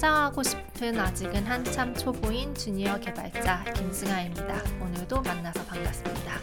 성장하고 0.00 0.42
싶은 0.42 0.98
아직은 0.98 1.44
한참 1.46 1.94
초보인 1.94 2.54
주니어 2.54 2.98
개발자 3.00 3.64
김승아입니다. 3.74 4.62
오늘도 4.80 5.20
만나서 5.20 5.62
반갑습니다. 5.66 6.40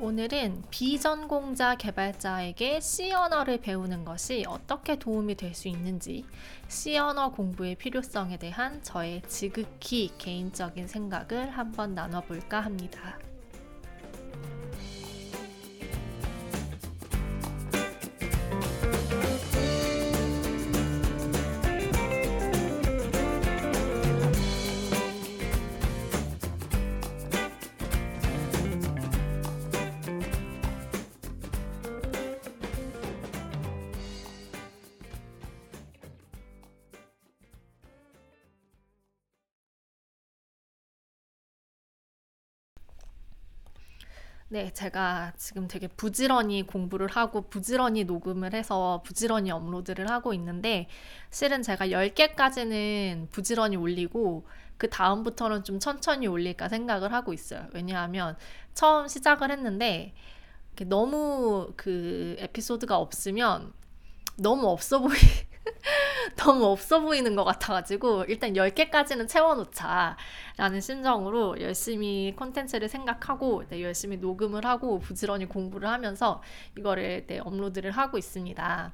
오늘은 0.00 0.62
비전공자 0.70 1.74
개발자에게 1.74 2.80
C 2.80 3.12
언어를 3.12 3.60
배우는 3.60 4.06
것이 4.06 4.44
어떻게 4.48 4.98
도움이 4.98 5.34
될 5.34 5.54
수 5.54 5.68
있는지 5.68 6.24
C 6.68 6.96
언어 6.96 7.32
공부의 7.32 7.74
필요성에 7.74 8.38
대한 8.38 8.82
저의 8.82 9.20
지극히 9.28 10.10
개인적인 10.16 10.88
생각을 10.88 11.50
한번 11.50 11.94
나눠볼까 11.94 12.60
합니다. 12.60 13.18
네, 44.50 44.72
제가 44.72 45.34
지금 45.36 45.68
되게 45.68 45.88
부지런히 45.88 46.62
공부를 46.62 47.08
하고 47.08 47.42
부지런히 47.42 48.04
녹음을 48.04 48.54
해서 48.54 49.02
부지런히 49.04 49.50
업로드를 49.50 50.08
하고 50.08 50.32
있는데 50.32 50.88
실은 51.30 51.62
제가 51.62 51.88
10개까지는 51.88 53.30
부지런히 53.30 53.76
올리고 53.76 54.46
그 54.78 54.88
다음부터는 54.88 55.64
좀 55.64 55.78
천천히 55.78 56.28
올릴까 56.28 56.70
생각을 56.70 57.12
하고 57.12 57.34
있어요. 57.34 57.66
왜냐하면 57.74 58.38
처음 58.72 59.06
시작을 59.06 59.50
했는데 59.50 60.14
너무 60.86 61.72
그 61.76 62.36
에피소드가 62.38 62.96
없으면 62.96 63.74
너무 64.36 64.68
없어 64.68 65.00
보이 65.00 65.18
너무 66.36 66.66
없어 66.66 67.00
보이는 67.00 67.34
것 67.34 67.44
같아가지고 67.44 68.24
일단 68.28 68.52
10개까지는 68.54 69.28
채워놓자 69.28 70.16
라는 70.56 70.80
심정으로 70.80 71.60
열심히 71.60 72.34
콘텐츠를 72.36 72.88
생각하고 72.88 73.64
네, 73.68 73.82
열심히 73.82 74.16
녹음을 74.16 74.64
하고 74.64 74.98
부지런히 74.98 75.46
공부를 75.46 75.88
하면서 75.88 76.42
이거를 76.76 77.26
네, 77.26 77.38
업로드를 77.38 77.90
하고 77.92 78.18
있습니다. 78.18 78.92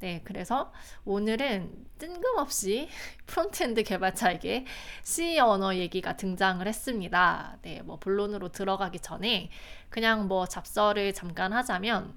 네, 0.00 0.20
그래서 0.22 0.72
오늘은 1.04 1.86
뜬금없이 1.98 2.88
front-end 3.26 3.82
개발자에게 3.82 4.64
C 5.02 5.40
언어 5.40 5.74
얘기가 5.74 6.16
등장을 6.16 6.64
했습니다. 6.64 7.58
네, 7.62 7.82
뭐 7.82 7.98
본론으로 7.98 8.50
들어가기 8.50 9.00
전에 9.00 9.50
그냥 9.88 10.28
뭐 10.28 10.46
잡설을 10.46 11.12
잠깐 11.14 11.52
하자면 11.52 12.14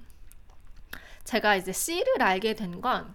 제가 1.24 1.56
이제 1.56 1.72
C를 1.72 2.22
알게 2.22 2.54
된건 2.54 3.14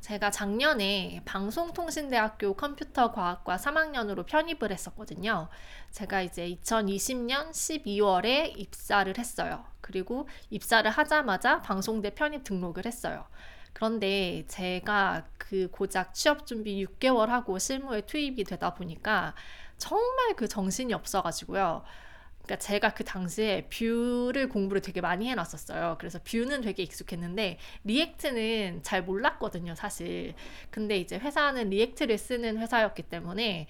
제가 0.00 0.30
작년에 0.30 1.20
방송통신대학교 1.26 2.54
컴퓨터과학과 2.54 3.56
3학년으로 3.56 4.24
편입을 4.24 4.72
했었거든요. 4.72 5.48
제가 5.90 6.22
이제 6.22 6.48
2020년 6.48 7.50
12월에 7.50 8.58
입사를 8.58 9.12
했어요. 9.16 9.64
그리고 9.80 10.26
입사를 10.48 10.90
하자마자 10.90 11.60
방송대 11.60 12.14
편입 12.14 12.44
등록을 12.44 12.86
했어요. 12.86 13.26
그런데 13.72 14.44
제가 14.48 15.26
그 15.36 15.68
고작 15.70 16.14
취업 16.14 16.46
준비 16.46 16.84
6개월 16.84 17.26
하고 17.26 17.58
실무에 17.58 18.00
투입이 18.00 18.44
되다 18.44 18.74
보니까 18.74 19.34
정말 19.76 20.34
그 20.34 20.48
정신이 20.48 20.94
없어가지고요. 20.94 21.82
그러니까 22.50 22.56
제가 22.56 22.94
그 22.94 23.04
당시에 23.04 23.68
Vue를 23.70 24.48
공부를 24.48 24.82
되게 24.82 25.00
많이 25.00 25.28
해놨었어요. 25.28 25.96
그래서 26.00 26.18
Vue는 26.24 26.62
되게 26.62 26.82
익숙했는데 26.82 27.58
React는 27.84 28.82
잘 28.82 29.04
몰랐거든요, 29.04 29.76
사실. 29.76 30.34
근데 30.70 30.96
이제 30.96 31.16
회사는 31.16 31.70
React를 31.70 32.18
쓰는 32.18 32.58
회사였기 32.58 33.04
때문에 33.04 33.68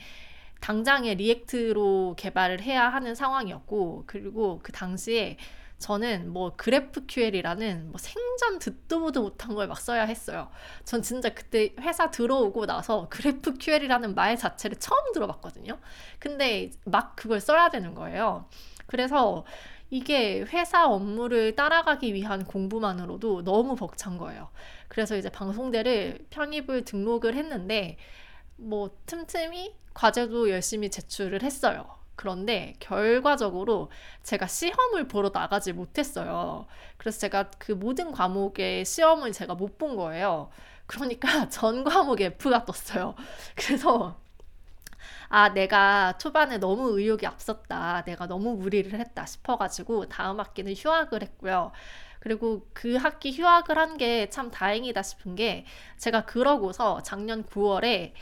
당장에 0.60 1.14
React로 1.14 2.14
개발을 2.16 2.62
해야 2.62 2.88
하는 2.88 3.14
상황이었고 3.14 4.04
그리고 4.06 4.60
그 4.62 4.72
당시에 4.72 5.36
저는 5.80 6.30
뭐 6.32 6.52
GraphQL이라는 6.56 7.90
뭐 7.90 7.98
생전 7.98 8.58
듣도 8.60 9.00
보도 9.00 9.22
못한 9.22 9.54
걸 9.54 9.66
막 9.66 9.80
써야 9.80 10.02
했어요. 10.04 10.50
전 10.84 11.02
진짜 11.02 11.30
그때 11.30 11.74
회사 11.80 12.10
들어오고 12.10 12.66
나서 12.66 13.08
GraphQL이라는 13.10 14.14
말 14.14 14.36
자체를 14.36 14.78
처음 14.78 15.12
들어봤거든요. 15.12 15.78
근데 16.18 16.70
막 16.84 17.16
그걸 17.16 17.40
써야 17.40 17.70
되는 17.70 17.94
거예요. 17.94 18.46
그래서 18.86 19.44
이게 19.90 20.42
회사 20.42 20.86
업무를 20.86 21.56
따라가기 21.56 22.14
위한 22.14 22.44
공부만으로도 22.44 23.42
너무 23.44 23.74
벅찬 23.76 24.18
거예요. 24.18 24.50
그래서 24.88 25.16
이제 25.16 25.30
방송대를 25.30 26.26
편입을 26.30 26.84
등록을 26.84 27.34
했는데 27.34 27.96
뭐 28.56 28.90
틈틈이 29.06 29.74
과제도 29.94 30.50
열심히 30.50 30.90
제출을 30.90 31.42
했어요. 31.42 31.99
그런데 32.20 32.74
결과적으로 32.80 33.90
제가 34.22 34.46
시험을 34.46 35.08
보러 35.08 35.30
나가지 35.32 35.72
못했어요. 35.72 36.66
그래서 36.98 37.18
제가 37.20 37.50
그 37.58 37.72
모든 37.72 38.12
과목의 38.12 38.84
시험을 38.84 39.32
제가 39.32 39.54
못 39.54 39.78
본 39.78 39.96
거예요. 39.96 40.50
그러니까 40.86 41.48
전 41.48 41.82
과목에 41.84 42.26
F가 42.26 42.64
떴어요. 42.66 43.14
그래서 43.56 44.18
아, 45.28 45.48
내가 45.52 46.18
초반에 46.18 46.58
너무 46.58 46.98
의욕이 46.98 47.24
앞섰다. 47.26 48.02
내가 48.04 48.26
너무 48.26 48.56
무리를 48.56 48.98
했다 48.98 49.26
싶어가지고 49.26 50.08
다음 50.08 50.40
학기는 50.40 50.72
휴학을 50.74 51.22
했고요. 51.22 51.72
그리고 52.20 52.66
그 52.74 52.96
학기 52.96 53.32
휴학을 53.32 53.78
한 53.78 53.96
게 53.96 54.28
참 54.30 54.50
다행이다 54.50 55.02
싶은 55.02 55.36
게 55.36 55.64
제가 55.98 56.24
그러고서 56.26 57.02
작년 57.02 57.44
9월에 57.44 58.12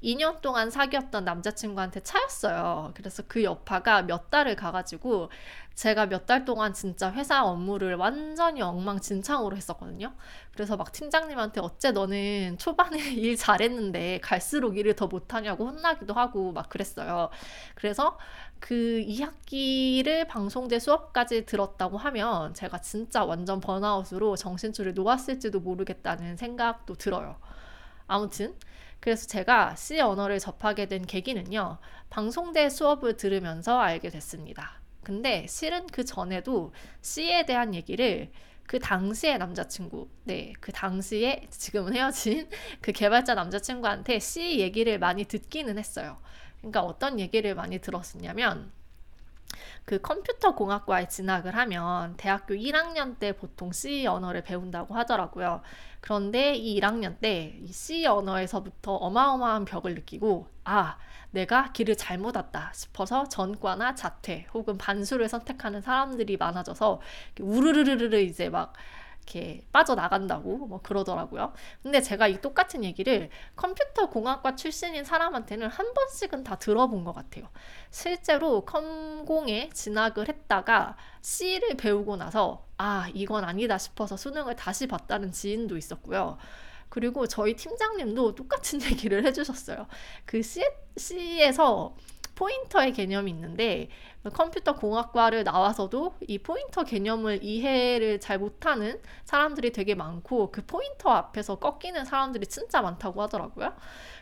2년 0.00 0.40
동안 0.40 0.70
사귀었던 0.70 1.24
남자친구한테 1.24 2.00
차였어요. 2.00 2.92
그래서 2.94 3.24
그 3.26 3.42
여파가 3.42 4.02
몇 4.02 4.30
달을 4.30 4.54
가가지고 4.54 5.28
제가 5.74 6.06
몇 6.06 6.26
달 6.26 6.44
동안 6.44 6.72
진짜 6.74 7.10
회사 7.12 7.44
업무를 7.44 7.94
완전히 7.94 8.62
엉망진창으로 8.62 9.56
했었거든요. 9.56 10.12
그래서 10.52 10.76
막 10.76 10.92
팀장님한테 10.92 11.60
어째 11.60 11.92
너는 11.92 12.58
초반에 12.58 12.98
일 13.14 13.36
잘했는데 13.36 14.20
갈수록 14.22 14.76
일을 14.76 14.94
더 14.94 15.06
못하냐고 15.06 15.66
혼나기도 15.68 16.14
하고 16.14 16.52
막 16.52 16.68
그랬어요. 16.68 17.30
그래서 17.74 18.18
그 18.60 19.02
2학기를 19.06 20.26
방송대 20.28 20.78
수업까지 20.78 21.46
들었다고 21.46 21.96
하면 21.98 22.54
제가 22.54 22.78
진짜 22.78 23.24
완전 23.24 23.60
번아웃으로 23.60 24.36
정신줄을 24.36 24.94
놓았을지도 24.94 25.60
모르겠다는 25.60 26.36
생각도 26.36 26.94
들어요. 26.94 27.36
아무튼 28.06 28.54
그래서 29.00 29.26
제가 29.26 29.74
C 29.76 30.00
언어를 30.00 30.38
접하게 30.38 30.86
된 30.86 31.04
계기는요. 31.06 31.78
방송대 32.10 32.68
수업을 32.68 33.16
들으면서 33.16 33.78
알게 33.78 34.08
됐습니다. 34.10 34.80
근데 35.02 35.46
실은 35.48 35.86
그 35.86 36.04
전에도 36.04 36.72
C에 37.00 37.46
대한 37.46 37.74
얘기를 37.74 38.30
그 38.68 38.78
당시의 38.78 39.38
남자친구, 39.38 40.08
네, 40.24 40.52
그 40.60 40.72
당시에 40.72 41.46
지금은 41.50 41.94
헤어진 41.94 42.50
그 42.82 42.92
개발자 42.92 43.34
남자친구한테 43.34 44.18
C 44.18 44.60
얘기를 44.60 44.98
많이 44.98 45.24
듣기는 45.24 45.78
했어요. 45.78 46.18
그러니까 46.58 46.82
어떤 46.82 47.18
얘기를 47.18 47.54
많이 47.54 47.78
들었었냐면, 47.78 48.70
그 49.84 50.00
컴퓨터 50.00 50.54
공학과에 50.54 51.08
진학을 51.08 51.56
하면 51.56 52.16
대학교 52.16 52.54
1학년 52.54 53.18
때 53.18 53.32
보통 53.32 53.72
C 53.72 54.06
언어를 54.06 54.42
배운다고 54.42 54.94
하더라고요. 54.94 55.62
그런데 56.00 56.54
이 56.54 56.80
1학년 56.80 57.18
때 57.20 57.58
이 57.62 57.72
C 57.72 58.06
언어에서부터 58.06 58.94
어마어마한 58.94 59.64
벽을 59.64 59.94
느끼고 59.94 60.48
아, 60.64 60.96
내가 61.30 61.72
길을 61.72 61.96
잘못 61.96 62.36
왔다 62.36 62.70
싶어서 62.74 63.28
전과나 63.28 63.94
자퇴 63.94 64.46
혹은 64.54 64.78
반수를 64.78 65.28
선택하는 65.28 65.80
사람들이 65.82 66.36
많아져서 66.36 67.00
우르르르르 67.40 68.18
이제 68.20 68.48
막 68.48 68.72
이렇게 69.28 69.60
빠져나간다고 69.72 70.56
뭐 70.66 70.80
그러더라고요. 70.82 71.52
근데 71.82 72.00
제가 72.00 72.28
이 72.28 72.40
똑같은 72.40 72.82
얘기를 72.82 73.28
컴퓨터 73.54 74.08
공학과 74.08 74.56
출신인 74.56 75.04
사람한테는 75.04 75.68
한 75.68 75.92
번씩은 75.92 76.44
다 76.44 76.56
들어본 76.56 77.04
것 77.04 77.12
같아요. 77.12 77.48
실제로 77.90 78.62
컴공에 78.62 79.70
진학을 79.74 80.28
했다가 80.28 80.96
C를 81.20 81.76
배우고 81.76 82.16
나서 82.16 82.66
아, 82.78 83.08
이건 83.12 83.44
아니다 83.44 83.76
싶어서 83.76 84.16
수능을 84.16 84.56
다시 84.56 84.86
봤다는 84.86 85.30
지인도 85.32 85.76
있었고요. 85.76 86.38
그리고 86.88 87.26
저희 87.26 87.54
팀장님도 87.54 88.34
똑같은 88.34 88.80
얘기를 88.90 89.26
해주셨어요. 89.26 89.86
그 90.24 90.42
C, 90.42 90.64
C에서 90.96 91.94
포인터의 92.38 92.92
개념이 92.92 93.32
있는데 93.32 93.88
컴퓨터 94.32 94.76
공학과를 94.76 95.42
나와서도 95.42 96.14
이 96.28 96.38
포인터 96.38 96.84
개념을 96.84 97.42
이해를 97.42 98.20
잘 98.20 98.38
못하는 98.38 99.00
사람들이 99.24 99.72
되게 99.72 99.96
많고 99.96 100.52
그 100.52 100.64
포인터 100.64 101.10
앞에서 101.10 101.56
꺾이는 101.56 102.04
사람들이 102.04 102.46
진짜 102.46 102.80
많다고 102.80 103.22
하더라고요. 103.22 103.74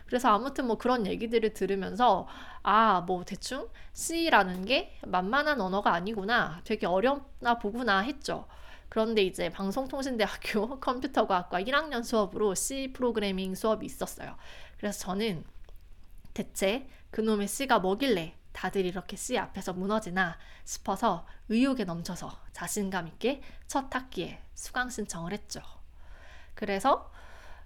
그래서 0.07 0.29
아무튼 0.29 0.65
뭐 0.65 0.79
그런 0.79 1.05
얘기들을 1.05 1.53
들으면서 1.53 2.27
아, 2.63 3.01
뭐 3.01 3.23
대충 3.23 3.67
C라는 3.93 4.65
게 4.65 4.97
만만한 5.05 5.61
언어가 5.61 5.93
아니구나. 5.93 6.61
되게 6.63 6.87
어렵나 6.87 7.59
보구나 7.59 7.99
했죠. 7.99 8.47
그런데 8.89 9.21
이제 9.21 9.49
방송통신대학교 9.49 10.79
컴퓨터과학과 10.81 11.61
1학년 11.61 12.03
수업으로 12.03 12.55
C 12.55 12.93
프로그래밍 12.93 13.53
수업이 13.53 13.85
있었어요. 13.85 14.37
그래서 14.79 14.97
저는 14.99 15.43
대체 16.33 16.87
그놈의 17.11 17.47
C가 17.47 17.79
뭐길래 17.79 18.35
다들 18.53 18.85
이렇게 18.85 19.15
C 19.15 19.37
앞에서 19.37 19.73
무너지나 19.73 20.37
싶어서 20.65 21.27
의욕에 21.49 21.83
넘쳐서 21.83 22.31
자신감 22.53 23.07
있게 23.07 23.41
첫 23.67 23.93
학기에 23.93 24.41
수강 24.55 24.89
신청을 24.89 25.31
했죠. 25.31 25.61
그래서 26.55 27.11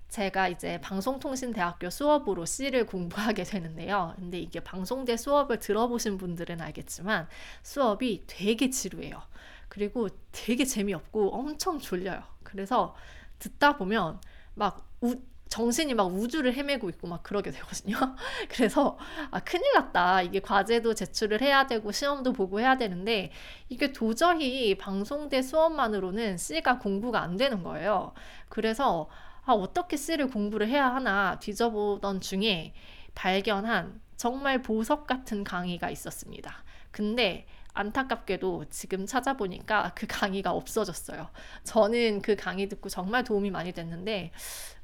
제가 0.10 0.50
이제 0.50 0.82
방송통신대학교 0.82 1.90
수업으로 1.90 2.44
C를 2.46 2.86
공부하게 2.86 3.44
되는데요. 3.44 4.14
근데 4.18 4.40
이게 4.40 4.60
방송대 4.60 5.16
수업을 5.16 5.60
들어보신 5.60 6.18
분들은 6.18 6.60
알겠지만 6.60 7.30
수업이 7.64 8.26
되게 8.28 8.70
지루해요. 8.70 9.22
그리고 9.70 10.10
되게 10.34 10.66
재미없고 10.66 11.34
엄청 11.34 11.80
졸려요. 11.80 12.22
그래서 12.44 12.94
듣다 13.40 13.78
보면 13.78 14.20
막 14.54 14.86
우, 15.00 15.16
정신이 15.52 15.96
막 15.96 16.06
우주를 16.06 16.54
헤매고 16.54 16.88
있고 16.92 17.08
막 17.10 17.24
그러게 17.24 17.52
되거든요. 17.52 17.98
그래서 18.50 18.98
아 19.32 19.42
큰일 19.42 19.74
났다. 19.74 20.22
이게 20.22 20.40
과제도 20.40 20.94
제출을 20.94 21.42
해야 21.42 21.68
되고 21.68 21.92
시험도 21.92 22.32
보고 22.32 22.62
해야 22.62 22.78
되는데 22.78 23.34
이게 23.68 23.92
도저히 23.92 24.76
방송대 24.76 25.42
수업만으로는 25.42 26.38
C가 26.38 26.80
공부가 26.80 27.22
안 27.22 27.36
되는 27.36 27.64
거예요. 27.64 28.14
그래서 28.48 29.10
아 29.44 29.52
어떻게 29.52 29.98
C를 29.98 30.30
공부를 30.30 30.70
해야 30.70 30.88
하나 30.96 31.38
뒤져보던 31.40 32.22
중에 32.22 32.74
발견한 33.14 34.00
정말 34.16 34.62
보석 34.62 35.06
같은 35.06 35.44
강의가 35.44 35.90
있었습니다. 35.90 36.64
근데 36.92 37.46
안타깝게도 37.74 38.66
지금 38.70 39.06
찾아보니까 39.06 39.94
그 39.96 40.06
강의가 40.08 40.52
없어졌어요. 40.52 41.30
저는 41.64 42.22
그 42.22 42.36
강의 42.36 42.68
듣고 42.68 42.90
정말 42.90 43.24
도움이 43.24 43.52
많이 43.52 43.72
됐는데 43.72 44.32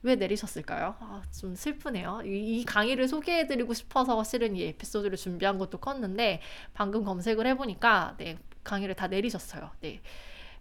왜 0.03 0.15
내리셨을까요? 0.15 0.95
아, 0.99 1.21
좀 1.37 1.55
슬프네요. 1.55 2.21
이, 2.25 2.59
이 2.59 2.65
강의를 2.65 3.07
소개해드리고 3.07 3.73
싶어서 3.73 4.23
실은 4.23 4.55
이 4.55 4.63
에피소드를 4.63 5.17
준비한 5.17 5.57
것도 5.57 5.79
컸는데 5.79 6.41
방금 6.73 7.03
검색을 7.03 7.45
해보니까 7.47 8.15
네, 8.17 8.37
강의를 8.63 8.95
다 8.95 9.07
내리셨어요. 9.07 9.71
네. 9.81 10.01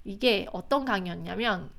이게 0.04 0.46
어떤 0.52 0.84
강의였냐면 0.84 1.70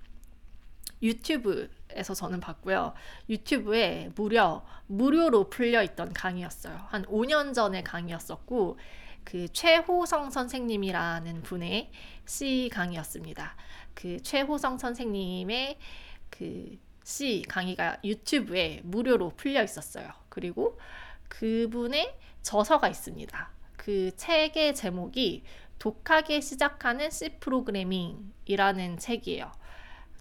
유튜브에서 1.02 2.14
저는 2.14 2.40
봤고요. 2.40 2.94
유튜브에 3.30 4.12
무려 4.16 4.66
무료로 4.88 5.50
풀려 5.50 5.84
있던 5.84 6.14
강의였어요. 6.14 6.78
한 6.88 7.06
5년 7.06 7.54
전의 7.54 7.84
강의였었고 7.84 8.78
그 9.30 9.50
최호성 9.52 10.30
선생님이라는 10.30 11.42
분의 11.42 11.92
C 12.26 12.70
강의였습니다. 12.72 13.58
그 13.94 14.22
최호성 14.22 14.78
선생님의 14.78 15.78
그 16.30 16.78
C 17.04 17.44
강의가 17.46 17.98
유튜브에 18.06 18.80
무료로 18.86 19.34
풀려 19.36 19.62
있었어요. 19.66 20.10
그리고 20.30 20.80
그분의 21.28 22.18
저서가 22.42 22.88
있습니다. 22.88 23.52
그 23.76 24.16
책의 24.16 24.74
제목이 24.76 25.44
독하게 25.78 26.40
시작하는 26.40 27.10
C 27.10 27.38
프로그래밍이라는 27.40 28.98
책이에요. 28.98 29.52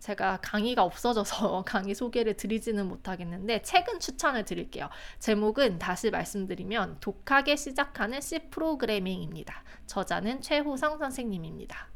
제가 0.00 0.38
강의가 0.42 0.84
없어져서 0.84 1.64
강의 1.66 1.94
소개를 1.94 2.36
드리지는 2.36 2.86
못하겠는데 2.86 3.62
책은 3.62 4.00
추천을 4.00 4.44
드릴게요. 4.44 4.88
제목은 5.18 5.78
다시 5.78 6.10
말씀드리면 6.10 6.98
독하게 7.00 7.56
시작하는 7.56 8.20
C 8.20 8.38
프로그래밍입니다. 8.50 9.62
저자는 9.86 10.42
최호성 10.42 10.98
선생님입니다. 10.98 11.88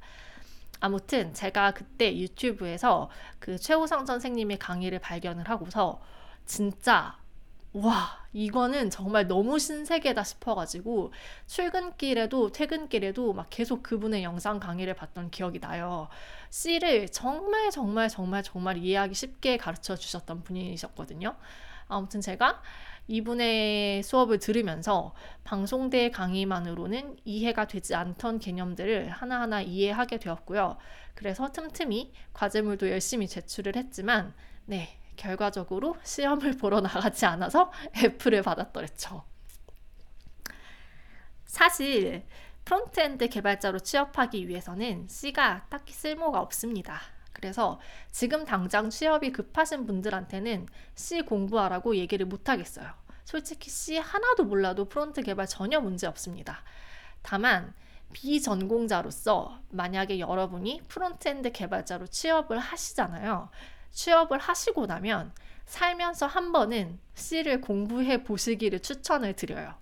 아무튼 0.80 1.34
제가 1.34 1.72
그때 1.72 2.16
유튜브에서 2.16 3.10
그 3.38 3.58
최호성 3.58 4.06
선생님의 4.06 4.58
강의를 4.58 4.98
발견을 4.98 5.48
하고서 5.48 6.00
진짜 6.46 7.19
와, 7.72 8.26
이거는 8.32 8.90
정말 8.90 9.28
너무 9.28 9.58
신세계다 9.60 10.24
싶어가지고 10.24 11.12
출근길에도 11.46 12.50
퇴근길에도 12.50 13.32
막 13.32 13.46
계속 13.48 13.84
그분의 13.84 14.24
영상 14.24 14.58
강의를 14.58 14.94
봤던 14.94 15.30
기억이 15.30 15.60
나요. 15.60 16.08
C를 16.50 17.08
정말 17.10 17.70
정말 17.70 18.08
정말 18.08 18.42
정말 18.42 18.76
이해하기 18.76 19.14
쉽게 19.14 19.56
가르쳐 19.56 19.94
주셨던 19.94 20.42
분이셨거든요. 20.42 21.36
아무튼 21.86 22.20
제가 22.20 22.60
이분의 23.06 24.02
수업을 24.02 24.38
들으면서 24.40 25.14
방송대 25.44 26.10
강의만으로는 26.10 27.18
이해가 27.24 27.66
되지 27.68 27.94
않던 27.94 28.40
개념들을 28.40 29.10
하나하나 29.10 29.62
이해하게 29.62 30.18
되었고요. 30.18 30.76
그래서 31.14 31.50
틈틈이 31.52 32.12
과제물도 32.32 32.90
열심히 32.90 33.26
제출을 33.28 33.76
했지만, 33.76 34.32
네, 34.66 34.96
결과적으로 35.20 35.96
시험을 36.02 36.56
보러 36.56 36.80
나가지 36.80 37.26
않아서 37.26 37.70
F를 37.94 38.42
받았더랬죠. 38.42 39.22
사실 41.44 42.26
front-end 42.64 43.28
개발자로 43.28 43.80
취업하기 43.80 44.48
위해서는 44.48 45.08
C가 45.08 45.66
딱히 45.68 45.92
쓸모가 45.92 46.40
없습니다. 46.40 47.00
그래서 47.32 47.80
지금 48.10 48.44
당장 48.44 48.88
취업이 48.88 49.32
급하신 49.32 49.86
분들한테는 49.86 50.66
C 50.94 51.22
공부하라고 51.22 51.96
얘기를 51.96 52.24
못 52.24 52.48
하겠어요. 52.48 52.88
솔직히 53.24 53.68
C 53.70 53.98
하나도 53.98 54.44
몰라도 54.44 54.86
front 54.86 55.22
개발 55.22 55.46
전혀 55.46 55.80
문제 55.80 56.06
없습니다. 56.06 56.62
다만 57.22 57.74
비전공자로서 58.12 59.60
만약에 59.70 60.18
여러분이 60.18 60.82
front-end 60.88 61.52
개발자로 61.52 62.06
취업을 62.06 62.58
하시잖아요. 62.58 63.50
취업을 63.90 64.38
하시고 64.38 64.86
나면 64.86 65.32
살면서 65.66 66.26
한 66.26 66.52
번은 66.52 66.98
C를 67.14 67.60
공부해 67.60 68.24
보시기를 68.24 68.80
추천을 68.80 69.34
드려요. 69.34 69.74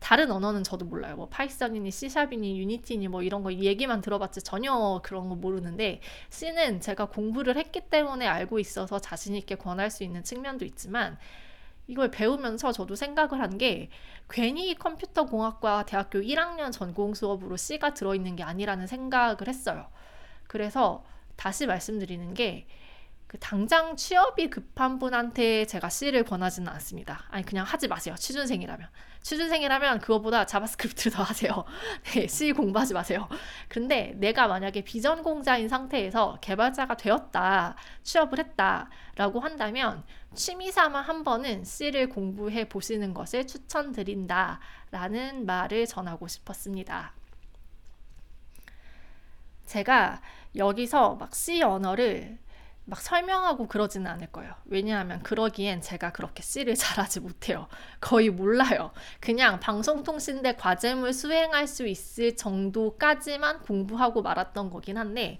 다른 0.00 0.32
언어는 0.32 0.64
저도 0.64 0.84
몰라요. 0.84 1.14
뭐 1.14 1.28
Python이니 1.28 1.90
C샵이니 1.92 2.58
Unity니 2.60 3.06
뭐 3.08 3.22
이런 3.22 3.44
거 3.44 3.52
얘기만 3.52 4.00
들어봤지 4.00 4.42
전혀 4.42 5.00
그런 5.04 5.28
거 5.28 5.36
모르는데 5.36 6.00
C는 6.28 6.80
제가 6.80 7.06
공부를 7.06 7.56
했기 7.56 7.80
때문에 7.88 8.26
알고 8.26 8.58
있어서 8.58 8.98
자신 8.98 9.36
있게 9.36 9.54
권할 9.54 9.90
수 9.90 10.02
있는 10.02 10.24
측면도 10.24 10.64
있지만 10.64 11.18
이걸 11.86 12.10
배우면서 12.10 12.72
저도 12.72 12.96
생각을 12.96 13.40
한 13.40 13.58
게 13.58 13.90
괜히 14.28 14.74
컴퓨터 14.74 15.26
공학과 15.26 15.84
대학교 15.84 16.18
1학년 16.20 16.72
전공 16.72 17.14
수업으로 17.14 17.56
C가 17.56 17.94
들어있는 17.94 18.36
게 18.36 18.42
아니라는 18.42 18.86
생각을 18.88 19.46
했어요. 19.46 19.86
그래서 20.48 21.04
다시 21.36 21.66
말씀드리는 21.66 22.34
게 22.34 22.66
그 23.32 23.38
당장 23.38 23.96
취업이 23.96 24.50
급한 24.50 24.98
분한테 24.98 25.64
제가 25.64 25.88
C를 25.88 26.22
권하지는 26.22 26.68
않습니다. 26.68 27.24
아니 27.30 27.42
그냥 27.42 27.64
하지 27.64 27.88
마세요. 27.88 28.14
취준생이라면. 28.14 28.86
취준생이라면 29.22 30.00
그거보다 30.00 30.44
JavaScript를 30.44 31.16
더 31.16 31.22
하세요. 31.22 31.64
네, 32.12 32.26
C 32.26 32.52
공부하지 32.52 32.92
마세요. 32.92 33.30
근데 33.68 34.12
내가 34.16 34.48
만약에 34.48 34.82
비전공자인 34.82 35.70
상태에서 35.70 36.40
개발자가 36.42 36.98
되었다, 36.98 37.74
취업을 38.02 38.38
했다라고 38.38 39.40
한다면 39.40 40.04
취미 40.34 40.70
삼아 40.70 41.00
한 41.00 41.24
번은 41.24 41.64
C를 41.64 42.10
공부해 42.10 42.68
보시는 42.68 43.14
것을 43.14 43.46
추천드린다라는 43.46 45.46
말을 45.46 45.86
전하고 45.86 46.28
싶었습니다. 46.28 47.14
제가 49.64 50.20
여기서 50.54 51.14
막 51.14 51.34
C 51.34 51.62
언어를 51.62 52.42
막 52.84 53.00
설명하고 53.00 53.68
그러지는 53.68 54.10
않을 54.10 54.28
거예요. 54.28 54.54
왜냐하면 54.64 55.22
그러기엔 55.22 55.80
제가 55.80 56.12
그렇게 56.12 56.42
C를 56.42 56.74
잘하지 56.74 57.20
못해요. 57.20 57.68
거의 58.00 58.30
몰라요. 58.30 58.92
그냥 59.20 59.60
방송통신대 59.60 60.56
과제물 60.56 61.12
수행할 61.12 61.66
수 61.66 61.86
있을 61.86 62.36
정도까지만 62.36 63.60
공부하고 63.60 64.22
말았던 64.22 64.70
거긴 64.70 64.98
한데, 64.98 65.38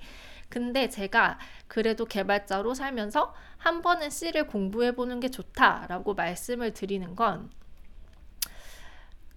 근데 0.49 0.88
제가 0.88 1.38
그래도 1.66 2.04
개발자로 2.04 2.75
살면서 2.75 3.34
한 3.56 3.82
번은 3.82 4.11
C를 4.11 4.46
공부해 4.46 4.94
보는 4.94 5.20
게 5.20 5.30
좋다라고 5.30 6.14
말씀을 6.14 6.72
드리는 6.72 7.16
건 7.16 7.50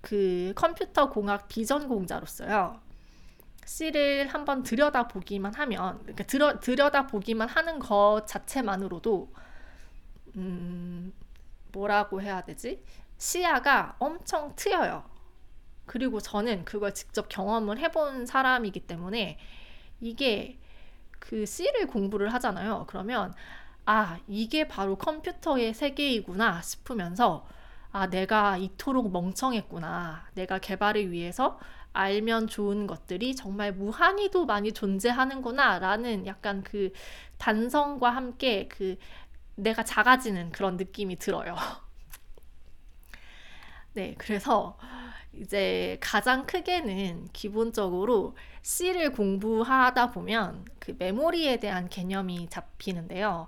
그 0.06 0.54
컴퓨터 0.56 1.10
공학 1.10 1.48
비전공자로서요. 1.48 2.80
C를 3.66 4.28
한번 4.28 4.64
들여다 4.64 5.08
보기만 5.08 5.54
하면, 5.56 6.00
그러니까 6.00 6.24
들여, 6.24 6.60
들여다 6.60 7.08
보기만 7.08 7.50
하는 7.50 7.80
것 7.80 8.26
자체만으로도, 8.28 9.34
음, 10.38 11.14
뭐라고 11.72 12.22
해야 12.22 12.42
되지? 12.42 12.84
시야가 13.18 13.96
엄청 14.00 14.54
트여요. 14.56 15.04
그리고 15.86 16.20
저는 16.20 16.66
그걸 16.66 16.94
직접 16.94 17.30
경험을 17.30 17.80
해본 17.80 18.26
사람이기 18.26 18.82
때문에 18.82 19.38
이게 20.00 20.60
그 21.20 21.46
C를 21.46 21.88
공부를 21.88 22.34
하잖아요. 22.34 22.86
그러면 22.88 23.34
아, 23.86 24.18
이게 24.28 24.68
바로 24.68 24.96
컴퓨터의 24.96 25.74
세계이구나 25.74 26.62
싶으면서 26.62 27.46
아, 27.92 28.08
내가 28.10 28.58
이토록 28.58 29.12
멍청했구나. 29.12 30.28
내가 30.34 30.60
개발을 30.60 31.12
위해서 31.12 31.60
알면 31.96 32.48
좋은 32.48 32.88
것들이 32.88 33.36
정말 33.36 33.74
무한히도 33.74 34.46
많이 34.46 34.72
존재하는구나. 34.72 35.80
라는 35.80 36.26
약간 36.28 36.64
그 36.64 36.92
탄성과 37.38 38.10
함께 38.10 38.68
그 38.68 38.98
내가 39.56 39.84
작아지는 39.84 40.52
그런 40.52 40.78
느낌이 40.78 41.18
들어요. 41.18 41.56
네, 43.94 44.16
그래서 44.18 44.78
이제 45.34 45.98
가장 46.02 46.46
크게는 46.46 47.28
기본적으로 47.34 48.36
C를 48.62 49.12
공부하다 49.12 50.12
보면 50.12 50.66
그 50.80 50.96
메모리에 50.98 51.58
대한 51.58 51.90
개념이 51.90 52.48
잡히는데요. 52.50 53.48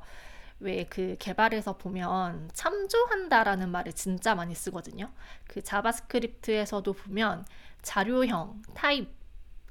왜 0.59 0.85
그 0.89 1.15
개발에서 1.19 1.77
보면 1.77 2.49
참조한다라는 2.53 3.69
말을 3.69 3.93
진짜 3.93 4.33
많이 4.35 4.55
쓰거든요. 4.55 5.11
그 5.47 5.61
JavaScript에서도 5.61 6.91
보면 6.93 7.45
자료형, 7.81 8.61
타입, 8.73 9.09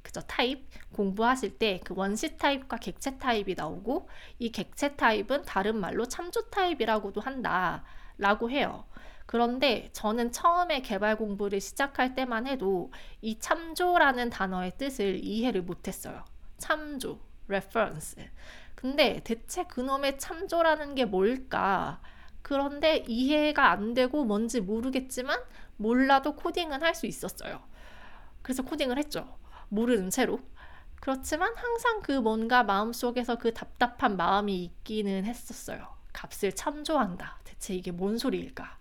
그죠? 0.02 0.20
타입 0.22 0.68
공부하실 0.92 1.58
때 1.58 1.80
그 1.84 1.94
원시 1.96 2.36
타입과 2.36 2.76
객체 2.76 3.18
타입이 3.18 3.54
나오고 3.56 4.08
이 4.38 4.52
객체 4.52 4.94
타입은 4.96 5.42
다른 5.42 5.76
말로 5.80 6.06
참조 6.06 6.42
타입이라고도 6.50 7.20
한다라고 7.20 8.50
해요. 8.50 8.84
그런데 9.26 9.90
저는 9.92 10.30
처음에 10.30 10.82
개발 10.82 11.16
공부를 11.16 11.60
시작할 11.60 12.14
때만 12.14 12.46
해도 12.46 12.92
이 13.20 13.40
참조라는 13.40 14.30
단어의 14.30 14.76
뜻을 14.78 15.18
이해를 15.24 15.62
못했어요. 15.62 16.24
참조, 16.58 17.18
reference. 17.48 18.16
근데 18.76 19.20
대체 19.24 19.64
그놈의 19.64 20.18
참조라는 20.18 20.94
게 20.94 21.04
뭘까? 21.06 22.00
그런데 22.42 23.04
이해가 23.08 23.70
안 23.72 23.94
되고 23.94 24.24
뭔지 24.24 24.60
모르겠지만 24.60 25.40
몰라도 25.78 26.36
코딩은 26.36 26.82
할 26.82 26.94
수 26.94 27.06
있었어요. 27.06 27.62
그래서 28.42 28.62
코딩을 28.62 28.98
했죠. 28.98 29.38
모르는 29.68 30.10
채로. 30.10 30.40
그렇지만 31.00 31.52
항상 31.56 32.02
그 32.02 32.12
뭔가 32.12 32.62
마음속에서 32.64 33.36
그 33.38 33.52
답답한 33.54 34.16
마음이 34.16 34.64
있기는 34.64 35.24
했었어요. 35.24 35.88
값을 36.12 36.52
참조한다. 36.54 37.40
대체 37.44 37.74
이게 37.74 37.90
뭔 37.92 38.18
소리일까? 38.18 38.78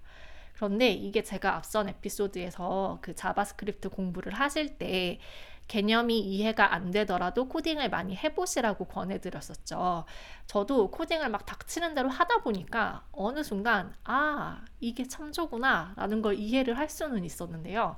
그런데 0.56 0.92
이게 0.92 1.24
제가 1.24 1.56
앞선 1.58 1.90
에피소드에서 1.90 3.00
그 3.02 3.16
JavaScript 3.16 3.90
공부를 3.90 4.34
하실 4.34 4.78
때 4.78 5.20
개념이 5.68 6.20
이해가 6.20 6.74
안 6.74 6.92
되더라도 6.92 7.48
코딩을 7.48 7.90
많이 7.90 8.16
해보시라고 8.16 8.86
권해드렸었죠. 8.86 10.06
저도 10.46 10.92
코딩을 10.92 11.30
막 11.30 11.46
닥치는 11.46 11.96
대로 11.96 12.10
하다 12.10 12.44
보니까 12.44 13.06
어느 13.12 13.44
순간, 13.44 13.94
아, 14.04 14.64
이게 14.80 15.08
참조구나, 15.08 15.94
라는 15.96 16.22
걸 16.22 16.36
이해를 16.36 16.78
할 16.78 16.90
수는 16.90 17.26
있었는데요. 17.26 17.96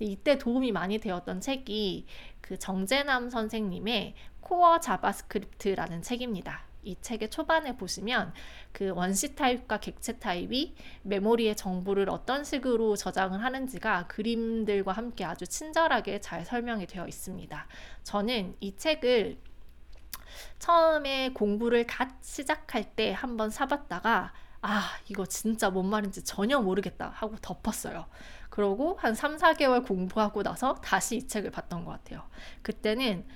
이때 0.00 0.38
도움이 0.38 0.72
많이 0.72 0.98
되었던 0.98 1.40
책이 1.40 2.06
그 2.40 2.58
정재남 2.58 3.30
선생님의 3.30 4.14
코어 4.40 4.80
자바스크립트라는 4.80 6.02
책입니다. 6.02 6.73
이 6.84 6.96
책의 7.00 7.30
초반에 7.30 7.76
보시면 7.76 8.32
그 8.72 8.90
원시 8.90 9.34
타입과 9.34 9.78
객체 9.78 10.18
타입이 10.18 10.74
메모리의 11.02 11.56
정보를 11.56 12.10
어떤 12.10 12.44
식으로 12.44 12.96
저장을 12.96 13.42
하는지가 13.42 14.06
그림들과 14.06 14.92
함께 14.92 15.24
아주 15.24 15.46
친절하게 15.46 16.20
잘 16.20 16.44
설명이 16.44 16.86
되어 16.86 17.06
있습니다. 17.06 17.66
저는 18.02 18.56
이 18.60 18.76
책을 18.76 19.38
처음에 20.58 21.30
공부를 21.32 21.86
갓 21.86 22.08
시작할 22.22 22.94
때 22.94 23.12
한번 23.12 23.50
사봤다가 23.50 24.32
아, 24.66 24.82
이거 25.08 25.26
진짜 25.26 25.68
뭔 25.68 25.90
말인지 25.90 26.24
전혀 26.24 26.58
모르겠다 26.58 27.10
하고 27.14 27.36
덮었어요. 27.42 28.06
그러고 28.48 28.96
한 28.98 29.14
3, 29.14 29.36
4개월 29.36 29.86
공부하고 29.86 30.42
나서 30.42 30.74
다시 30.76 31.16
이 31.16 31.28
책을 31.28 31.50
봤던 31.50 31.84
것 31.84 31.90
같아요. 31.90 32.22
그때는 32.62 33.26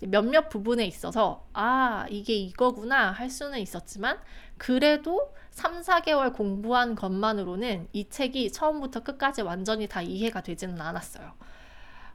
몇몇 0.00 0.48
부분에 0.48 0.86
있어서 0.86 1.46
아, 1.52 2.06
이게 2.08 2.34
이거구나 2.34 3.10
할 3.10 3.30
수는 3.30 3.58
있었지만 3.58 4.18
그래도 4.56 5.34
3, 5.50 5.80
4개월 5.80 6.32
공부한 6.32 6.94
것만으로는 6.94 7.88
이 7.92 8.08
책이 8.08 8.52
처음부터 8.52 9.02
끝까지 9.02 9.42
완전히 9.42 9.88
다 9.88 10.02
이해가 10.02 10.42
되지는 10.42 10.80
않았어요. 10.80 11.32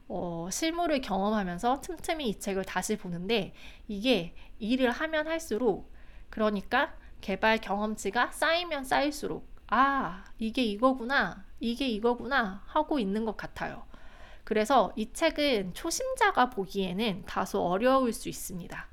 어, 0.08 0.48
실물을 0.50 1.00
경험하면서 1.00 1.80
틈틈이 1.80 2.28
이 2.28 2.38
책을 2.38 2.64
다시 2.64 2.96
보는데 2.96 3.54
이게 3.88 4.34
일을 4.58 4.90
하면 4.90 5.26
할수록 5.26 5.92
그러니까 6.30 6.94
개발 7.20 7.58
경험치가 7.58 8.30
쌓이면 8.32 8.84
쌓일수록 8.84 9.54
아, 9.68 10.24
이게 10.38 10.62
이거구나, 10.62 11.44
이게 11.58 11.88
이거구나 11.88 12.62
하고 12.66 12.98
있는 12.98 13.24
것 13.24 13.36
같아요. 13.36 13.84
그래서 14.44 14.92
이 14.94 15.12
책은 15.12 15.74
초심자가 15.74 16.50
보기에는 16.50 17.24
다소 17.26 17.62
어려울 17.66 18.12
수 18.12 18.28
있습니다. 18.28 18.88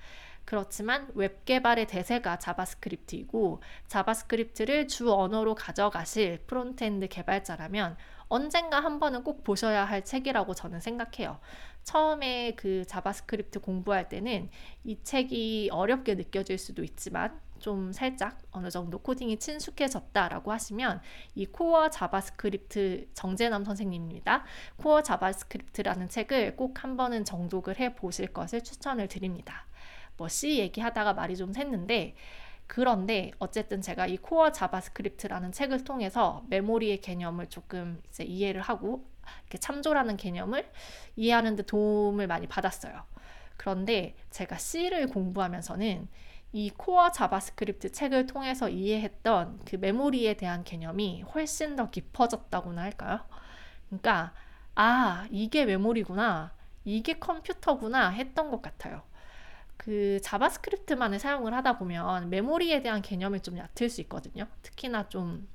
그렇지만 0.46 1.08
웹 1.14 1.46
개발의 1.46 1.88
대세가 1.88 2.40
자바스크립트이고 2.40 3.62
자바스크립트를 3.88 4.88
주 4.88 5.14
언어로 5.14 5.56
가져가실 5.56 6.40
frontend 6.48 7.08
개발자라면 7.08 7.96
언젠가 8.32 8.80
한 8.80 8.98
번은 8.98 9.26
꼭 9.26 9.44
보셔야 9.44 9.84
할 9.84 10.06
책이라고 10.06 10.54
저는 10.54 10.80
생각해요. 10.80 11.40
처음에 11.84 12.54
그 12.56 12.86
자바스크립트 12.86 13.60
공부할 13.60 14.08
때는 14.08 14.50
이 14.86 15.04
책이 15.04 15.70
어렵게 15.74 16.16
느껴질 16.16 16.58
수도 16.58 16.82
있지만 16.82 17.38
좀 17.60 17.92
살짝 17.92 18.40
어느 18.52 18.70
정도 18.70 19.00
코딩이 19.00 19.38
친숙해졌다라고 19.38 20.54
하시면 20.54 21.02
이 21.36 21.46
코어 21.46 21.90
자바스크립트 21.90 23.10
정재남 23.14 23.66
선생님입니다. 23.66 24.46
코어 24.78 25.04
자바스크립트라는 25.04 26.08
책을 26.08 26.56
꼭 26.56 26.84
한 26.84 26.96
번은 26.96 27.26
정독을 27.26 27.80
해 27.80 27.94
보실 27.96 28.28
것을 28.32 28.64
추천을 28.64 29.10
드립니다. 29.10 29.66
뭐 30.16 30.30
C 30.30 30.60
얘기하다가 30.60 31.14
말이 31.14 31.36
좀 31.36 31.52
샜는데 31.52 32.14
그런데 32.74 33.32
어쨌든 33.38 33.82
제가 33.82 34.08
이 34.08 34.16
코어 34.16 34.54
자바스크립트라는 34.54 35.52
책을 35.52 35.84
통해서 35.84 36.46
메모리의 36.48 37.02
개념을 37.02 37.50
조금 37.50 38.02
이제 38.08 38.24
이해를 38.24 38.62
하고 38.62 39.06
이렇게 39.42 39.58
참조라는 39.58 40.16
개념을 40.16 40.72
이해하는 41.18 41.58
데 41.58 41.64
도움을 41.64 42.28
많이 42.28 42.48
받았어요. 42.48 43.04
그런데 43.58 44.16
제가 44.30 44.58
C를 44.58 45.08
공부하면서는 45.08 46.08
이 46.54 46.70
코어 46.70 47.12
자바스크립트 47.12 47.92
책을 47.92 48.26
통해서 48.28 48.70
이해했던 48.70 49.66
그 49.66 49.76
메모리에 49.76 50.36
대한 50.36 50.64
개념이 50.64 51.24
훨씬 51.24 51.76
더 51.76 51.90
깊어졌다고나 51.90 52.84
할까요? 52.84 53.20
그러니까 53.88 54.34
아 54.76 55.28
이게 55.30 55.66
메모리구나 55.66 56.54
이게 56.86 57.20
컴퓨터구나 57.20 58.12
했던 58.12 58.50
것 58.50 58.62
같아요. 58.62 59.02
그 59.82 60.20
자바스크립트만을 60.22 61.18
사용을 61.18 61.56
하다 61.56 61.80
보면 61.80 62.30
메모리에 62.30 62.84
대한 62.84 63.02
개념이 63.02 63.42
좀 63.42 63.58
얕을 63.58 63.90
수 63.90 64.00
있거든요. 64.02 64.46
특히나 64.62 65.10
좀 65.10 65.48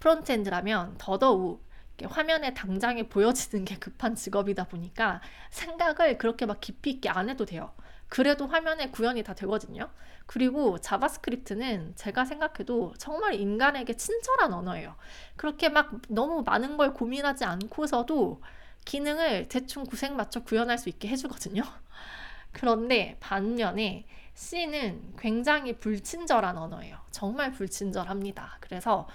frontend라면 0.00 0.96
더더욱 0.98 1.64
화면에 2.04 2.52
당장에 2.52 3.08
보여지는 3.08 3.64
게 3.64 3.78
급한 3.78 4.14
직업이다 4.14 4.64
보니까 4.64 5.22
생각을 5.48 6.18
그렇게 6.18 6.44
막 6.44 6.60
깊이 6.60 6.90
있게 6.90 7.08
안 7.08 7.30
해도 7.30 7.46
돼요. 7.46 7.72
그래도 8.10 8.46
화면에 8.46 8.90
구현이 8.90 9.22
다 9.22 9.34
되거든요. 9.34 9.88
그리고 10.26 10.76
자바스크립트는 10.78 11.94
제가 11.96 12.26
생각해도 12.26 12.92
정말 12.98 13.36
인간에게 13.40 13.94
친절한 13.94 14.52
언어예요. 14.52 14.96
그렇게 15.36 15.70
막 15.70 15.92
너무 16.08 16.42
많은 16.42 16.76
걸 16.76 16.92
고민하지 16.92 17.46
않고서도 17.46 18.42
기능을 18.84 19.48
대충 19.48 19.84
구색 19.84 20.12
맞춰 20.12 20.40
구현할 20.40 20.76
수 20.76 20.90
있게 20.90 21.08
해주거든요. 21.08 21.62
그런데 22.54 23.18
반면에 23.20 24.06
C는 24.34 25.14
굉장히 25.18 25.76
불친절한 25.78 26.56
언어예요. 26.56 26.98
정말 27.10 27.52
불친절합니다. 27.52 28.56
그래서 28.60 29.06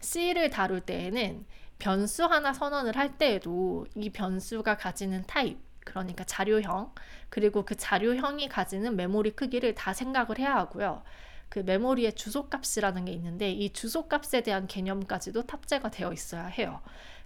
C를 0.00 0.48
다룰 0.48 0.80
때에는 0.80 1.44
변수 1.78 2.24
하나 2.24 2.52
선언을 2.52 2.96
할 2.96 3.18
때에도 3.18 3.86
이 3.94 4.10
변수가 4.10 4.76
가지는 4.76 5.24
타입, 5.26 5.58
그러니까 5.84 6.24
자료형, 6.24 6.94
그리고 7.28 7.64
그 7.64 7.76
자료형이 7.76 8.48
가지는 8.48 8.96
메모리 8.96 9.32
크기를 9.32 9.74
다 9.74 9.92
생각을 9.92 10.38
해야 10.38 10.54
하고요. 10.56 11.02
그 11.48 11.58
메모리의 11.58 12.14
주소값이라는 12.14 13.04
게 13.04 13.12
있는데 13.12 13.50
이 13.50 13.72
주소값에 13.72 14.42
대한 14.42 14.66
개념까지도 14.66 15.42
탑재가 15.42 15.90
되어 15.90 16.12
있어야 16.12 16.46
해요. 16.46 16.80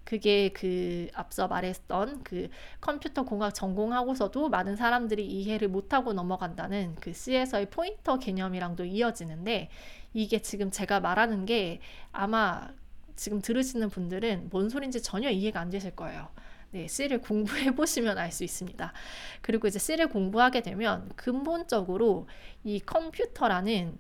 그게 0.07 0.51
그 0.51 1.09
앞서 1.15 1.49
말했던 1.49 2.23
그 2.23 2.49
컴퓨터 2.81 3.25
공학 3.25 3.53
전공하고서도 3.53 4.49
많은 4.49 4.77
사람들이 4.77 5.27
이해를 5.27 5.67
못하고 5.67 6.13
넘어간다는 6.13 6.95
그 7.01 7.13
C에서의 7.13 7.71
포인터 7.71 8.17
개념이랑도 8.19 8.85
이어지는데 8.85 9.69
이게 10.15 10.39
지금 10.39 10.71
제가 10.71 11.01
말하는 11.01 11.45
게 11.45 11.81
아마 12.13 12.69
지금 13.17 13.43
들으시는 13.43 13.91
분들은 13.91 14.51
뭔 14.51 14.69
소린지 14.71 15.03
전혀 15.03 15.29
이해가 15.29 15.59
안 15.59 15.71
되실 15.71 15.91
거예요. 15.97 16.29
네, 16.71 16.87
C를 16.87 17.21
공부해 17.21 17.75
보시면 17.75 18.17
알 18.17 18.31
수 18.31 18.45
있습니다. 18.45 18.93
그리고 19.41 19.67
이제 19.67 19.81
C를 19.81 20.09
공부하게 20.09 20.63
되면 20.63 21.11
근본적으로 21.17 22.29
이 22.63 22.79
컴퓨터라는 22.79 23.99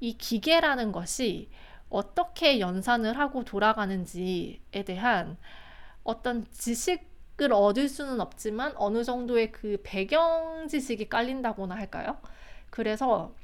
이 0.00 0.18
기계라는 0.18 0.92
것이 0.92 1.48
어떻게 1.88 2.60
연산을 2.60 3.18
하고 3.18 3.44
돌아가는지에 3.44 4.84
대한 4.84 5.36
어떤 6.04 6.44
지식을 6.50 7.52
얻을 7.52 7.88
수는 7.88 8.20
없지만 8.20 8.72
어느 8.76 9.04
정도의 9.04 9.52
그 9.52 9.80
배경 9.82 10.66
지식이 10.68 11.08
깔린다고나 11.08 11.74
할까요? 11.74 12.18
그래서 12.70 13.34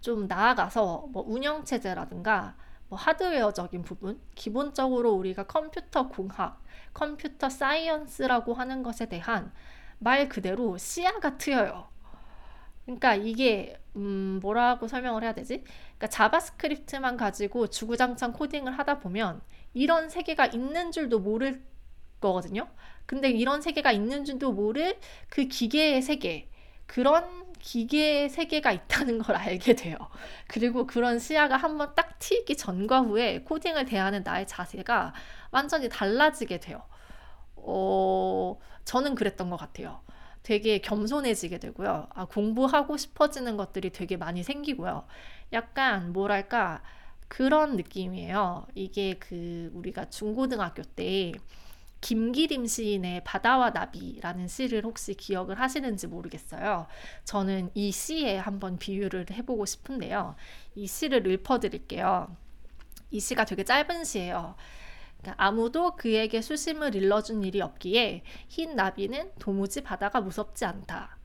좀 0.00 0.26
나아가서 0.26 1.08
뭐 1.10 1.24
운영체제라든가 1.26 2.56
뭐 2.88 2.98
하드웨어적인 2.98 3.82
부분, 3.82 4.20
기본적으로 4.34 5.12
우리가 5.12 5.46
컴퓨터 5.46 6.08
공학, 6.08 6.62
computer 6.94 7.48
science라고 7.48 8.54
하는 8.54 8.82
것에 8.82 9.06
대한 9.06 9.52
말 9.98 10.28
그대로 10.28 10.78
시야가 10.78 11.38
트여요. 11.38 11.88
그러니까 12.84 13.16
이게 13.16 13.80
음 13.96 14.38
뭐라고 14.40 14.86
설명을 14.86 15.24
해야 15.24 15.32
되지? 15.32 15.64
그러니까 15.98 16.08
자바스크립트만 16.08 17.16
가지고 17.16 17.68
주구장창 17.68 18.32
코딩을 18.32 18.78
하다 18.78 19.00
보면 19.00 19.40
이런 19.74 20.08
세계가 20.08 20.46
있는 20.46 20.92
줄도 20.92 21.20
모를 21.20 21.62
거거든요. 22.20 22.68
근데 23.06 23.30
이런 23.30 23.60
세계가 23.60 23.92
있는 23.92 24.24
줄도 24.24 24.52
모를 24.52 24.98
그 25.28 25.44
기계의 25.44 26.02
세계, 26.02 26.50
그런 26.86 27.46
기계의 27.58 28.28
세계가 28.28 28.72
있다는 28.72 29.18
걸 29.18 29.36
알게 29.36 29.74
돼요. 29.74 29.96
그리고 30.46 30.86
그런 30.86 31.18
시야가 31.18 31.56
한번 31.56 31.94
딱 31.94 32.18
트이기 32.18 32.56
전과 32.56 33.00
후에 33.00 33.40
코딩을 33.42 33.86
대하는 33.86 34.22
나의 34.22 34.46
자세가 34.46 35.14
완전히 35.50 35.88
달라지게 35.88 36.60
돼요. 36.60 36.82
어, 37.56 38.58
저는 38.84 39.14
그랬던 39.14 39.50
것 39.50 39.56
같아요. 39.56 40.00
되게 40.42 40.78
겸손해지게 40.78 41.58
되고요. 41.58 42.06
아, 42.14 42.24
공부하고 42.26 42.96
싶어지는 42.96 43.56
것들이 43.56 43.90
되게 43.90 44.16
많이 44.16 44.44
생기고요. 44.44 45.04
약간 45.52 46.12
뭐랄까 46.12 46.82
그런 47.28 47.76
느낌이에요. 47.76 48.66
이게 48.74 49.14
그 49.14 49.70
우리가 49.74 50.10
중고등학교 50.10 50.82
때 50.82 51.32
김기림 52.00 52.66
시인의 52.66 53.24
바다와 53.24 53.70
나비라는 53.70 54.48
시를 54.48 54.84
혹시 54.84 55.14
기억을 55.14 55.58
하시는지 55.58 56.06
모르겠어요. 56.06 56.86
저는 57.24 57.70
이 57.74 57.90
시에 57.90 58.36
한번 58.36 58.78
비유를 58.78 59.26
해보고 59.30 59.66
싶은데요. 59.66 60.36
이 60.74 60.86
시를 60.86 61.26
읊어드릴게요. 61.26 62.28
이 63.10 63.18
시가 63.18 63.44
되게 63.44 63.64
짧은 63.64 64.04
시예요. 64.04 64.54
그러니까 65.18 65.42
아무도 65.44 65.96
그에게 65.96 66.42
수심을 66.42 66.94
일러준 66.94 67.42
일이 67.42 67.60
없기에 67.60 68.22
흰 68.48 68.76
나비는 68.76 69.32
도무지 69.38 69.82
바다가 69.82 70.20
무섭지 70.20 70.64
않다. 70.64 71.15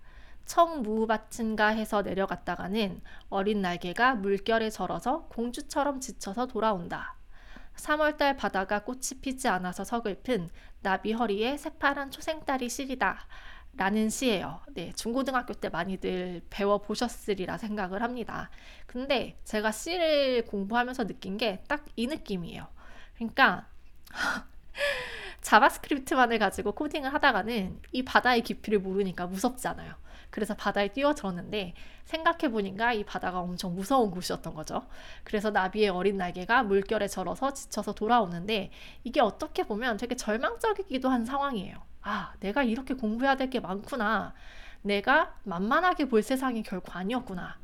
청무밭인가 0.45 1.67
해서 1.69 2.01
내려갔다가는 2.01 3.01
어린 3.29 3.62
날개가 3.62 4.15
물결에 4.15 4.69
절어서 4.69 5.27
공주처럼 5.29 6.00
지쳐서 6.01 6.48
돌아온다. 6.48 7.15
3월달 7.75 8.38
바다가 8.38 8.83
꽃이 8.83 9.21
피지 9.21 9.48
않아서 9.48 9.83
서글픈 9.83 10.50
나비 10.81 11.13
허리에 11.13 11.57
새파란 11.57 12.12
초생달이 12.11 12.69
시리다. 12.69 13.27
라는 13.77 14.10
시예요. 14.10 14.60
네, 14.74 14.91
중고등학교 14.93 15.53
때 15.53 15.69
많이들 15.69 16.41
배워 16.50 16.79
보셨으리라 16.79 17.57
생각을 17.57 18.01
합니다. 18.03 18.50
근데 18.86 19.39
제가 19.45 19.71
C를 19.71 20.44
공부하면서 20.46 21.07
느낀 21.07 21.37
게 21.37 21.63
딱 21.70 21.85
이 21.96 22.07
느낌이에요. 22.07 22.68
그러니까 23.15 23.68
자바스크립트만을 25.42 26.39
가지고 26.39 26.74
코딩을 26.74 27.13
하다가는 27.13 27.79
이 27.94 28.03
바다의 28.03 28.42
깊이를 28.42 28.79
모르니까 28.79 29.27
무섭잖아요. 29.27 29.94
그래서 30.31 30.55
바다에 30.55 30.87
뛰어들었는데 30.89 31.74
생각해보니까 32.05 32.94
이 32.94 33.03
바다가 33.03 33.39
엄청 33.41 33.75
무서운 33.75 34.11
곳이었던 34.11 34.53
거죠. 34.55 34.87
그래서 35.24 35.51
나비의 35.51 35.89
어린 35.89 36.17
날개가 36.17 36.63
물결에 36.63 37.07
절어서 37.07 37.53
지쳐서 37.53 37.94
돌아오는데 37.94 38.72
이게 39.03 39.22
어떻게 39.22 39.63
보면 39.63 39.98
되게 39.98 40.15
절망적이기도 40.15 41.09
한 41.09 41.25
상황이에요. 41.25 41.75
아, 42.01 42.33
내가 42.39 42.63
이렇게 42.63 42.94
공부해야 42.96 43.35
될 43.35 43.50
게 43.50 43.59
많구나. 43.59 44.33
내가 44.81 45.35
만만하게 45.44 46.05
볼 46.09 46.24
세상이 46.24 46.63
결코 46.63 46.91
아니었구나. 46.94 47.59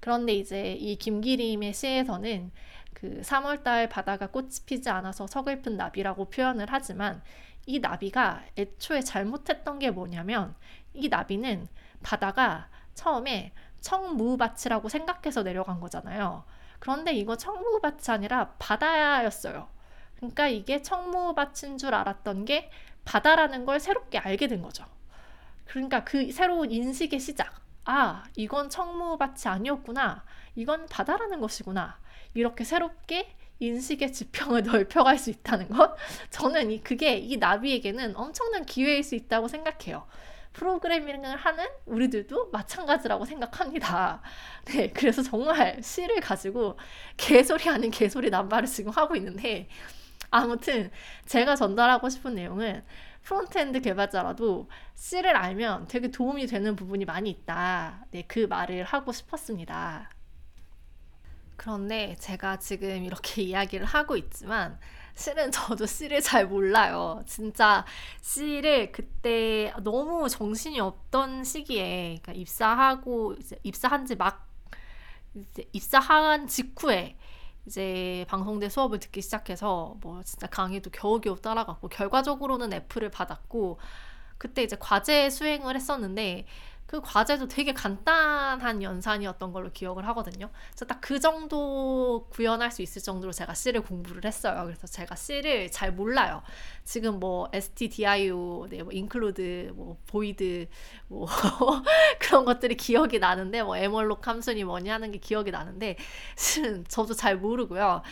그런데 0.00 0.34
이제 0.34 0.72
이 0.72 0.96
김기림의 0.96 1.74
시에서는 1.74 2.50
그 2.94 3.20
3월달 3.22 3.88
바다가 3.90 4.28
꽃이 4.28 4.48
피지 4.66 4.88
않아서 4.90 5.26
서글픈 5.26 5.76
나비라고 5.76 6.30
표현을 6.30 6.66
하지만 6.68 7.22
이 7.66 7.78
나비가 7.80 8.42
애초에 8.56 9.00
잘못했던 9.02 9.78
게 9.78 9.90
뭐냐면 9.90 10.54
이 10.94 11.08
나비는 11.08 11.66
바다가 12.02 12.68
처음에 12.94 13.52
청무밭이라고 13.80 14.88
생각해서 14.88 15.42
내려간 15.42 15.80
거잖아요. 15.80 16.44
그런데 16.78 17.12
이거 17.12 17.36
청무밭이 17.36 18.04
아니라 18.08 18.54
바다였어요. 18.58 19.68
그러니까 20.16 20.48
이게 20.48 20.82
청무밭인 20.82 21.78
줄 21.78 21.94
알았던 21.94 22.44
게 22.44 22.70
바다라는 23.04 23.64
걸 23.64 23.80
새롭게 23.80 24.18
알게 24.18 24.46
된 24.46 24.62
거죠. 24.62 24.84
그러니까 25.66 26.04
그 26.04 26.30
새로운 26.30 26.70
인식의 26.70 27.18
시작. 27.18 27.60
아, 27.84 28.24
이건 28.36 28.70
청무밭이 28.70 29.42
아니었구나. 29.46 30.24
이건 30.54 30.86
바다라는 30.86 31.40
것이구나. 31.40 31.98
이렇게 32.34 32.64
새롭게 32.64 33.36
인식의 33.58 34.12
지평을 34.12 34.62
넓혀갈 34.64 35.18
수 35.18 35.30
있다는 35.30 35.68
것. 35.68 35.96
저는 36.30 36.70
이, 36.70 36.80
그게 36.82 37.16
이 37.16 37.36
나비에게는 37.36 38.16
엄청난 38.16 38.64
기회일 38.64 39.02
수 39.02 39.14
있다고 39.14 39.48
생각해요. 39.48 40.06
프로그래밍을 40.52 41.36
하는 41.36 41.66
우리들도 41.86 42.50
마찬가지라고 42.50 43.24
생각합니다. 43.24 44.22
네, 44.66 44.90
그래서 44.90 45.22
정말 45.22 45.82
시를 45.82 46.20
가지고 46.20 46.78
개소리 47.16 47.68
아닌 47.68 47.90
개소리 47.90 48.30
남발을 48.30 48.68
지금 48.68 48.92
하고 48.92 49.16
있는데 49.16 49.68
아무튼 50.30 50.90
제가 51.26 51.56
전달하고 51.56 52.08
싶은 52.08 52.34
내용은 52.34 52.84
frontend 53.22 53.80
개발자라도 53.80 54.68
C를 54.94 55.36
알면 55.36 55.86
되게 55.88 56.10
도움이 56.10 56.46
되는 56.46 56.74
부분이 56.74 57.04
많이 57.04 57.30
있다. 57.30 58.06
네, 58.10 58.24
그 58.26 58.40
말을 58.40 58.84
하고 58.84 59.12
싶었습니다. 59.12 60.10
그런데 61.56 62.16
제가 62.18 62.58
지금 62.58 63.04
이렇게 63.04 63.42
이야기를 63.42 63.86
하고 63.86 64.16
있지만 64.16 64.78
실은 65.14 65.50
저도 65.52 65.86
C를 65.86 66.20
잘 66.20 66.46
몰라요. 66.46 67.22
진짜 67.26 67.84
C를 68.22 68.92
그때 68.92 69.72
너무 69.82 70.28
정신이 70.28 70.80
없던 70.80 71.44
시기에 71.44 72.18
그러니까 72.22 72.32
입사하고 72.32 73.36
입사한 73.62 74.06
지 74.06 74.14
막 74.16 74.48
입사한 75.72 76.46
직후에 76.46 77.16
이제 77.66 78.24
방송대 78.28 78.68
수업을 78.68 78.98
듣기 78.98 79.22
시작해서 79.22 79.96
뭐 80.00 80.22
진짜 80.24 80.46
강의도 80.46 80.90
겨우겨우 80.90 81.40
따라갔고 81.40 81.88
결과적으로는 81.88 82.72
F를 82.72 83.10
받았고 83.10 83.78
그때 84.38 84.62
이제 84.64 84.76
과제 84.78 85.30
수행을 85.30 85.76
했었는데 85.76 86.46
그 86.92 87.00
과제도 87.00 87.48
되게 87.48 87.72
간단한 87.72 88.82
연산이었던 88.82 89.52
걸로 89.52 89.72
기억을 89.72 90.06
하거든요. 90.08 90.50
그래서 90.70 90.84
딱 90.86 91.02
그 91.02 91.18
정도 91.20 92.26
구현할 92.30 92.70
수 92.70 92.80
있을 92.80 93.02
정도로 93.02 93.32
제가 93.32 93.54
C를 93.54 93.82
공부를 93.82 94.24
했어요. 94.24 94.62
그래서 94.64 94.86
제가 94.86 95.16
C를 95.16 95.70
잘 95.70 95.92
몰라요. 95.92 96.42
지금 96.84 97.18
뭐 97.18 97.50
stdio, 97.52 98.68
네, 98.70 98.82
뭐 98.82 98.92
include, 98.94 99.72
뭐 99.74 99.98
void, 100.08 100.68
뭐 101.08 101.26
그런 102.20 102.44
것들이 102.44 102.76
기억이 102.76 103.18
나는데 103.18 103.62
뭐 103.64 103.76
에멀록 103.76 104.26
함수니 104.28 104.64
뭐니 104.64 104.88
하는 104.88 105.10
게 105.10 105.18
기억이 105.18 105.50
나는데 105.50 105.96
실은 106.36 106.84
저도 106.88 107.14
잘 107.14 107.36
모르고요. 107.36 108.02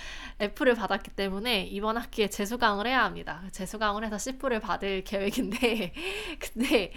F를 0.41 0.75
받았기 0.75 1.13
때문에 1.13 1.67
이번 1.67 1.97
학기에 1.97 2.29
재수강을 2.29 2.87
해야 2.89 3.05
합니다. 3.05 3.45
재수강을 3.53 4.05
해서 4.05 4.19
C를 4.19 4.59
받을 4.61 5.05
계획인데 5.05 5.95
근데 6.39 6.93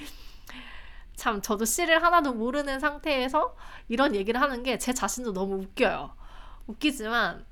참 1.15 1.41
저도 1.41 1.65
C를 1.65 2.03
하나도 2.03 2.33
모르는 2.33 2.79
상태에서 2.79 3.55
이런 3.89 4.15
얘기를 4.15 4.41
하는 4.41 4.63
게 4.63 4.77
제 4.77 4.93
자신도 4.93 5.33
너무 5.33 5.55
웃겨요. 5.57 6.15
웃기지만 6.67 7.45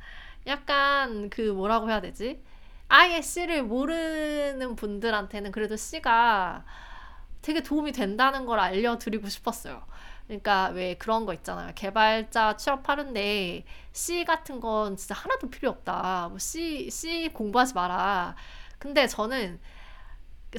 약간 0.48 1.30
그 1.30 1.42
뭐라고 1.42 1.90
해야 1.90 2.02
되지? 2.02 2.42
아예 2.90 3.22
C를 3.22 3.64
모르는 3.64 4.76
분들한테는 4.76 5.52
그래도 5.52 5.76
C가 5.78 6.66
되게 7.42 7.62
도움이 7.64 7.92
된다는 7.92 8.46
걸 8.46 8.60
알려드리고 8.60 9.28
싶었어요. 9.30 9.84
그러니까 10.28 10.70
왜 10.70 10.96
그런 10.96 11.26
거 11.26 11.34
있잖아요. 11.34 11.74
개발자 11.76 12.56
취업하는데 12.58 13.66
C 13.92 14.24
같은 14.26 14.60
건 14.60 14.96
진짜 14.98 15.16
하나도 15.16 15.50
필요 15.50 15.70
없다. 15.72 16.28
뭐 16.30 16.40
C, 16.40 16.90
C 16.90 17.30
공부하지 17.34 17.74
마라. 17.74 18.36
근데 18.80 19.08
저는 19.08 19.60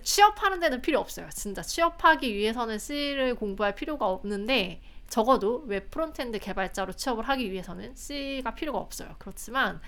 취업하는 0.01 0.61
데는 0.61 0.81
필요 0.81 0.99
없어요. 0.99 1.29
진짜 1.31 1.63
취업하기 1.63 2.35
위해서는 2.35 2.79
C를 2.79 3.35
공부할 3.35 3.75
필요가 3.75 4.07
없는데 4.07 4.81
적어도 5.09 5.65
웹 5.67 5.91
frontend 5.91 6.38
개발자로 6.39 6.95
취업을 6.95 7.29
하기 7.29 7.53
위해서는 7.53 7.95
C가 7.95 8.55
필요가 8.55 8.79
없어요. 8.79 9.15
그렇지만 9.19 9.81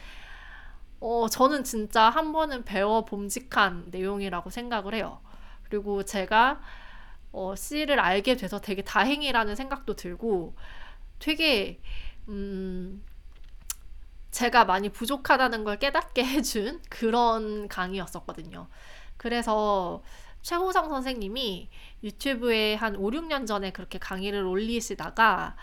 어, 1.00 1.28
저는 1.28 1.64
진짜 1.64 2.10
한 2.10 2.32
번은 2.32 2.64
배워 2.64 3.04
봄직한 3.04 3.86
내용이라고 3.90 4.50
생각을 4.50 4.94
해요. 4.94 5.20
그리고 5.64 6.02
제가 6.02 6.60
어, 7.32 7.54
C를 7.56 7.98
알게 7.98 8.36
돼서 8.36 8.60
되게 8.60 8.82
다행이라는 8.82 9.56
생각도 9.56 9.96
들고 9.96 10.54
되게 11.18 11.80
음, 12.28 13.02
제가 14.30 14.64
많이 14.64 14.88
부족하다는 14.88 15.64
걸 15.64 15.78
깨닫게 15.78 16.24
해준 16.24 16.80
그런 16.90 17.68
강의였었거든요. 17.68 18.68
그래서 19.24 20.02
최호성 20.42 20.90
선생님이 20.90 21.70
유튜브에 22.02 22.74
한 22.74 22.94
5, 22.94 23.10
6년 23.10 23.46
전에 23.46 23.70
그렇게 23.70 23.98
강의를 23.98 24.44
올리시다가 24.44 25.56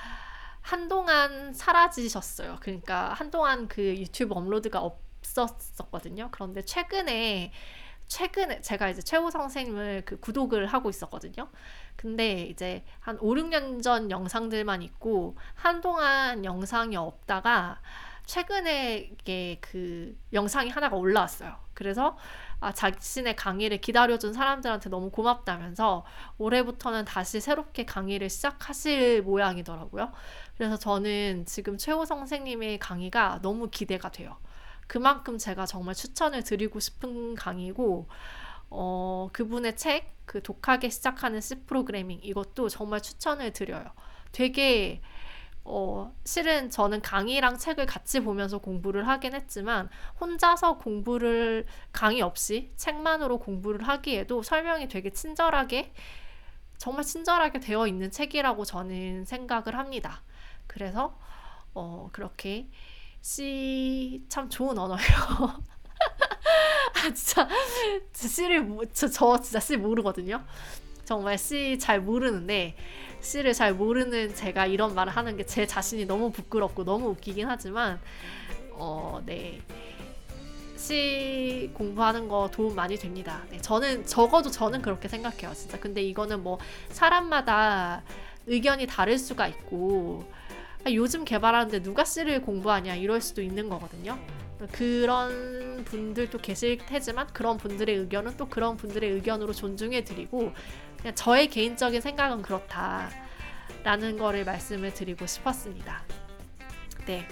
한동안 0.62 1.54
사라지셨어요. 1.54 2.58
그러니까 2.60 3.14
한동안 3.14 3.68
그 3.68 3.84
유튜브 3.84 4.34
업로드가 4.34 4.80
없었었거든요. 4.80 6.30
그런데 6.32 6.64
최근에 6.64 7.52
최근에 8.08 8.62
제가 8.62 8.90
이제 8.90 9.04
최호성 9.04 9.42
선생님을 9.42 10.06
그 10.06 10.20
구독을 10.20 10.66
하고 10.66 10.90
있었거든요. 10.90 11.48
근데 11.96 12.42
이제 12.48 12.84
한 13.00 13.20
5, 13.20 13.36
6년 13.36 13.84
전 13.84 14.10
영상들만 14.10 14.82
있고 14.82 15.38
한동안 15.54 16.46
영상이 16.46 16.96
없다가 16.96 17.80
최근에 18.26 19.12
이게 19.12 19.60
그 19.62 20.18
영상이 20.34 20.72
하나가 20.72 20.96
올라왔어요. 20.96 21.56
그래서 21.74 22.18
아, 22.62 22.72
자신의 22.72 23.36
강의를 23.36 23.82
기다려준 23.82 24.34
사람들한테 24.34 24.90
너무 24.90 25.10
고맙다면서 25.10 26.06
올해부터는 26.38 27.06
다시 27.06 27.42
새롭게 27.42 27.86
강의를 27.86 28.30
시작하실 28.30 29.24
모양이더라고요. 29.24 30.12
그래서 30.56 30.78
저는 30.78 31.46
지금 31.48 31.78
최호 31.78 32.06
선생님의 32.06 32.78
강의가 32.78 33.40
너무 33.42 33.70
기대가 33.72 34.12
돼요. 34.12 34.38
그만큼 34.86 35.40
제가 35.40 35.66
정말 35.66 35.96
추천을 35.96 36.44
드리고 36.44 36.80
싶은 36.80 37.34
강의고, 37.34 38.08
어, 38.70 39.30
그분의 39.34 39.76
책, 39.76 40.14
그 40.26 40.44
독하게 40.44 40.90
시작하는 40.90 41.42
C 41.42 41.66
프로그래밍, 41.66 42.20
이것도 42.22 42.70
정말 42.70 43.02
추천을 43.02 43.52
드려요. 43.54 43.86
되게 44.32 45.02
어, 45.64 46.14
실은 46.26 46.70
저는 46.70 47.02
강의랑 47.02 47.58
책을 47.58 47.86
같이 47.86 48.20
보면서 48.20 48.58
공부를 48.58 49.08
하긴 49.08 49.36
했지만 49.36 49.90
혼자서 50.20 50.78
공부를 50.80 51.66
강의 51.92 52.22
없이 52.22 52.72
책만으로 52.78 53.40
공부를 53.40 53.88
하기에도 53.88 54.42
설명이 54.42 54.88
되게 54.88 55.12
친절하게 55.12 55.94
정말 56.78 57.04
친절하게 57.04 57.60
되어 57.60 57.86
있는 57.86 58.10
책이라고 58.10 58.66
저는 58.66 59.26
생각을 59.26 59.78
합니다. 59.78 60.24
그래서 60.66 61.18
어, 61.76 62.10
그렇게 62.12 62.68
C 63.22 64.26
참 64.30 64.50
좋은 64.50 64.78
언어예요. 64.80 65.00
아 66.96 67.14
진짜 67.14 67.48
C를 68.14 68.68
저, 68.94 69.08
저 69.08 69.40
진짜 69.40 69.60
C 69.60 69.78
모르거든요. 69.78 70.44
정말 71.06 71.38
C 71.38 71.78
잘 71.80 72.00
모르는데 72.02 72.76
C를 73.22 73.54
잘 73.54 73.74
모르는 73.74 74.34
제가 74.36 74.66
이런 74.66 74.96
말을 74.96 75.12
하는 75.12 75.38
게 75.38 75.44
제 75.44 75.66
자신이 75.68 76.06
너무 76.06 76.32
부끄럽고 76.32 76.84
너무 76.86 77.10
웃기긴 77.10 77.48
하지만 77.48 78.00
어, 78.72 79.22
네. 79.26 79.62
C 80.76 81.70
공부하는 81.76 82.28
거 82.28 82.50
도움 82.52 82.74
많이 82.76 82.98
됩니다. 82.98 83.44
네, 83.52 83.60
저는 83.60 84.06
적어도 84.08 84.50
저는 84.50 84.82
그렇게 84.82 85.08
생각해요, 85.08 85.54
진짜. 85.54 85.80
근데 85.80 86.02
이거는 86.02 86.42
뭐 86.42 86.58
사람마다 86.90 88.02
의견이 88.48 88.88
다를 88.88 89.20
수가 89.20 89.48
있고 89.48 90.24
아, 90.84 90.92
요즘 90.92 91.24
개발하는데 91.24 91.84
누가 91.84 92.04
C를 92.04 92.42
공부하냐 92.42 92.96
이럴 92.96 93.22
수도 93.22 93.44
있는 93.44 93.70
거거든요. 93.70 94.18
그런 94.72 95.84
분들도 95.86 96.38
계실 96.40 96.78
테지만 96.78 97.28
그런 97.34 97.58
분들의 97.58 97.96
의견은 97.96 98.38
또 98.38 98.48
그런 98.48 98.78
분들의 98.78 99.10
의견으로 99.10 99.54
존중해 99.54 100.04
드리고 100.04 100.52
그냥 101.02 101.16
저의 101.16 101.48
개인적인 101.48 102.00
생각은 102.02 102.42
그렇다라는 102.44 104.18
거를 104.18 104.46
말씀을 104.46 104.94
드리고 104.94 105.26
싶었습니다. 105.26 106.04
네. 107.06 107.28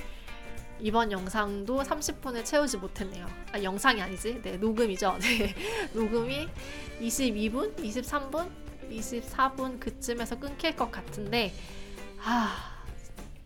이번 0.82 1.12
영상도 1.12 1.84
30분을 1.84 2.43
채우지 2.45 2.77
못했네요. 2.77 3.27
아, 3.51 3.62
영상이 3.62 4.01
아니지. 4.01 4.41
네, 4.41 4.58
녹음이죠. 4.58 5.17
네. 5.21 5.55
녹음이 5.93 6.47
22분, 7.01 7.75
23분, 7.77 8.49
24분 8.89 9.79
그쯤에서 9.79 10.39
끊길 10.39 10.75
것 10.75 10.89
같은데, 10.89 11.53
아, 12.23 12.79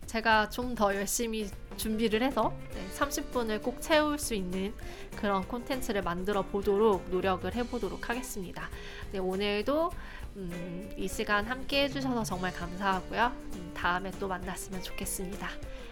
제가 0.06 0.48
좀 0.48 0.74
더 0.74 0.94
열심히 0.94 1.50
준비를 1.76 2.22
해서 2.22 2.54
네, 2.74 2.86
30분을 2.94 3.62
꼭 3.62 3.80
채울 3.80 4.18
수 4.18 4.34
있는 4.34 4.74
그런 5.16 5.46
콘텐츠를 5.46 6.02
만들어 6.02 6.42
보도록 6.42 7.08
노력을 7.10 7.52
해보도록 7.54 8.08
하겠습니다. 8.08 8.68
네, 9.12 9.18
오늘도 9.18 9.90
음, 10.36 10.90
이 10.96 11.06
시간 11.08 11.46
함께 11.46 11.84
해주셔서 11.84 12.24
정말 12.24 12.52
감사하고요. 12.52 13.32
음, 13.54 13.72
다음에 13.74 14.10
또 14.18 14.28
만났으면 14.28 14.82
좋겠습니다. 14.82 15.48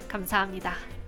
감사합니다. 0.08 1.01